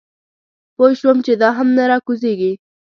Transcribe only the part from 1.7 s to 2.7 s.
نه راکوزېږي.